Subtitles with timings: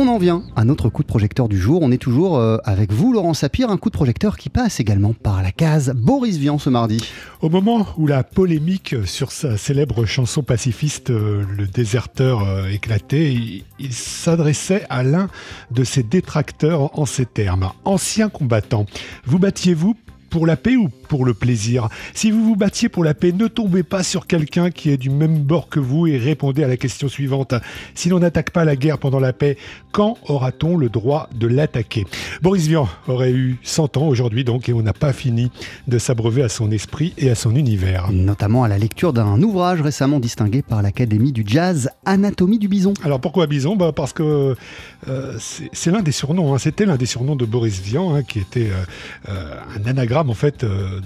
[0.00, 1.80] On en vient à notre coup de projecteur du jour.
[1.82, 5.12] On est toujours euh, avec vous, Laurent Sapir, un coup de projecteur qui passe également
[5.12, 7.02] par la case Boris Vian ce mardi.
[7.42, 13.32] Au moment où la polémique sur sa célèbre chanson pacifiste euh, Le déserteur euh, éclatait,
[13.32, 15.26] il, il s'adressait à l'un
[15.72, 17.72] de ses détracteurs en ces termes.
[17.84, 18.86] Ancien combattant,
[19.26, 19.96] vous battiez-vous
[20.30, 23.48] pour la paix ou pour le plaisir Si vous vous battiez pour la paix, ne
[23.48, 26.76] tombez pas sur quelqu'un qui est du même bord que vous et répondez à la
[26.76, 27.54] question suivante.
[27.94, 29.56] Si l'on n'attaque pas la guerre pendant la paix,
[29.92, 32.06] quand aura-t-on le droit de l'attaquer?
[32.42, 35.50] Boris Vian aurait eu 100 ans aujourd'hui donc et on n'a pas fini
[35.86, 38.12] de s'abreuver à son esprit et à son univers.
[38.12, 42.94] Notamment à la lecture d'un ouvrage récemment distingué par l'Académie du jazz, Anatomie du bison.
[43.02, 43.76] Alors pourquoi bison?
[43.76, 44.54] Bah Parce que
[45.08, 45.38] euh,
[45.72, 46.58] c'est l'un des surnoms, hein.
[46.58, 48.84] c'était l'un des surnoms de Boris Vian hein, qui était euh,
[49.28, 50.97] euh, un anagramme en fait euh,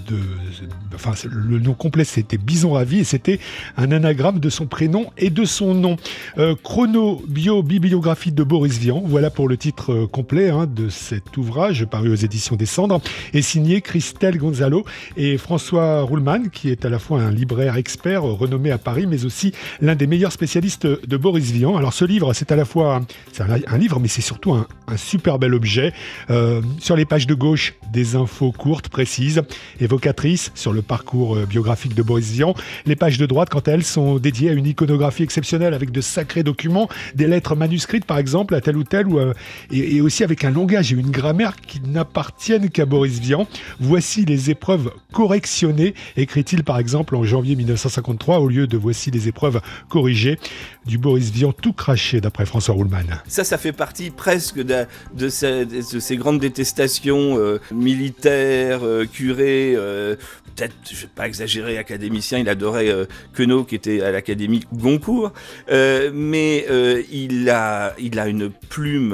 [1.29, 3.39] le nom complet c'était Bison Ravi et c'était
[3.77, 5.97] un anagramme de son prénom et de son nom.
[6.37, 10.89] Euh, chrono bio bibliographie de Boris Vian, voilà pour le titre euh, complet hein, de
[10.89, 13.01] cet ouvrage paru aux éditions des Cendres
[13.33, 14.85] et signé Christelle Gonzalo
[15.17, 19.25] et François Roulman qui est à la fois un libraire expert renommé à Paris mais
[19.25, 21.77] aussi l'un des meilleurs spécialistes de Boris Vian.
[21.77, 23.01] Alors ce livre c'est à la fois
[23.39, 25.93] un, livre mais c'est surtout un, super bel objet.
[26.29, 29.41] Euh, sur les pages de gauche des infos courtes précise,
[29.83, 32.53] évocatrice sur le parcours euh, biographique de Boris Vian.
[32.85, 36.01] Les pages de droite, quant à elles, sont dédiées à une iconographie exceptionnelle avec de
[36.01, 39.33] sacrés documents, des lettres manuscrites par exemple à tel ou tel, ou, euh,
[39.71, 43.47] et, aussi avec un langage et une grammaire qui n'appartiennent qu'à Boris Vian.
[43.79, 49.27] Voici les épreuves correctionnées, écrit-il par exemple en janvier 1953 au lieu de voici les
[49.27, 50.39] épreuves corrigées
[50.85, 53.05] du Boris Vian tout craché d'après François Roulman.
[53.27, 59.05] Ça, ça fait partie presque de, ces, de ces, grandes détestations euh, militaires, euh,
[59.75, 60.15] euh,
[60.55, 65.33] peut-être, je vais pas exagérer, académicien, il adorait euh, Queneau qui était à l'Académie Goncourt,
[65.69, 69.13] euh, mais euh, il, a, il a une plume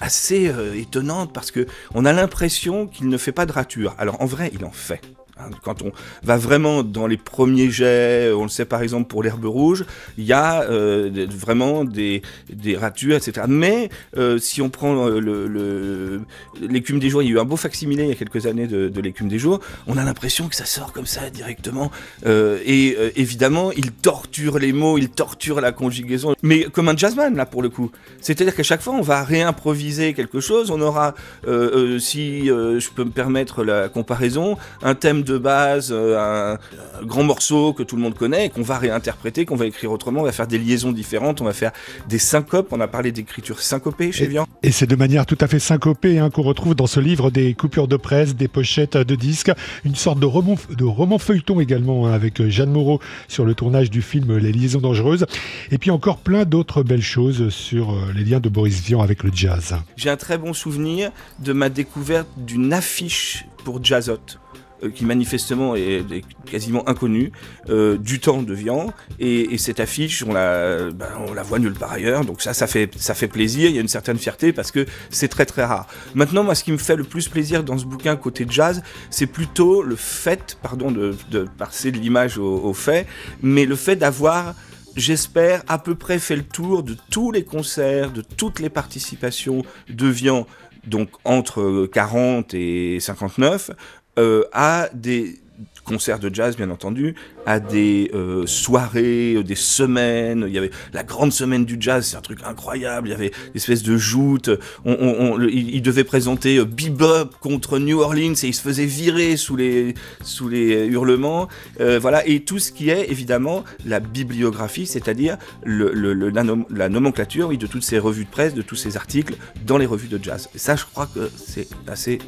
[0.00, 3.94] assez étonnante parce que on a l'impression qu'il ne fait pas de rature.
[3.98, 5.00] Alors en vrai, il en fait.
[5.38, 5.92] Hein, quand on
[6.22, 9.84] va vraiment dans les premiers jets, on le sait par exemple pour l'herbe rouge,
[10.16, 13.46] il y a euh, vraiment des, des, ratures, etc.
[13.46, 16.22] Mais euh, si on prend le,
[16.60, 18.66] l'écume des jours, il y a eu un beau facsimilé il y a quelques années
[18.66, 21.90] de, l'écume des jours, on a l'impression que ça sort comme ça directement.
[22.24, 26.96] Euh, et euh, évidemment, il torture les mots, il torture la conjugaison, mais comme un
[26.96, 27.90] jazzman là pour le coup.
[28.22, 30.70] C'est-à-dire qu'à chaque fois, on va réimproviser quelque chose.
[30.70, 31.14] On aura,
[31.46, 37.04] euh, si je peux me permettre la comparaison, un thème de base, euh, un, un,
[37.04, 40.20] grand morceau que tout le monde connaît, et qu'on va réinterpréter, qu'on va écrire autrement,
[40.20, 41.72] on va faire des liaisons différentes, on va faire
[42.08, 44.46] des syncopes, on a parlé d'écriture syncopée chez Vian.
[44.62, 47.54] Et, c'est de manière tout à fait syncopée hein, qu'on retrouve dans ce livre des
[47.54, 49.52] coupures de presse, des pochettes de disques,
[49.84, 53.90] une sorte de roman, de roman feuilleton également hein, avec Jeanne Moreau sur le tournage
[53.90, 55.26] du film Les liaisons dangereuses,
[55.70, 59.22] et puis encore plein d'autres belles choses sur euh, les liens de Boris Vian avec
[59.22, 59.74] le jazz.
[59.96, 61.10] J'ai un très bon souvenir
[61.40, 64.58] de ma découverte d'une affiche pour Jazzot euh,
[64.94, 66.04] qui manifestement est,
[66.50, 67.32] quasiment inconnu
[67.68, 68.92] euh, du temps de Vian.
[69.18, 72.24] Et, et cette affiche on la, ben, on la voit nulle part ailleurs.
[72.24, 73.70] Donc ça ça fait ça fait plaisir.
[73.70, 75.86] Il y a une certaine fierté parce que c'est très très rare.
[76.14, 79.26] Maintenant moi ce qui me fait le plus plaisir dans ce bouquin côté jazz c'est
[79.26, 83.06] plutôt le fait pardon de, de passer de l'image au, au fait
[83.42, 84.54] mais le fait d'avoir
[84.96, 89.62] j'espère à peu près fait le tour de tous les concerts de toutes les participations
[89.88, 90.46] de Vian
[90.86, 93.70] donc entre 40 et 59
[94.18, 95.36] euh, à des
[95.84, 100.72] concerts de jazz bien entendu, à des euh, soirées, euh, des semaines, il y avait
[100.92, 103.96] la grande semaine du jazz, c'est un truc incroyable, il y avait une espèce de
[103.96, 104.50] joute,
[104.84, 110.48] il, devait présenter Bebop contre New Orleans et il se faisait virer sous les, sous
[110.48, 111.46] les hurlements,
[111.78, 117.66] voilà, et tout ce qui est évidemment la bibliographie, c'est-à-dire la, nom la, nomenclature de
[117.66, 120.48] toutes ces revues de presse, de tous ces articles dans les revues de jazz.
[120.54, 122.18] Et ça, je crois que c'est assez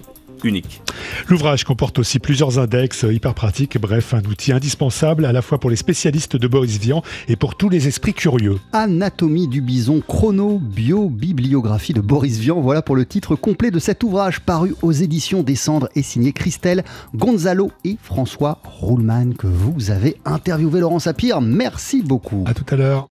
[0.45, 0.83] unique.
[1.29, 5.71] L'ouvrage comporte aussi plusieurs index hyper pratiques, bref, un outil indispensable à la fois pour
[5.71, 8.59] les spécialistes de Boris Vian et pour tous les esprits curieux.
[8.73, 13.79] Anatomie du bison, chrono, bio, bibliographie de Boris Vian, voilà pour le titre complet de
[13.79, 16.85] cet ouvrage paru aux éditions des Cendres et signé Christelle
[17.15, 21.41] Gonzalo et François Roulman que vous avez interviewé Laurent Sapir.
[21.41, 22.45] Merci beaucoup.
[22.47, 23.07] À tout à l'heure.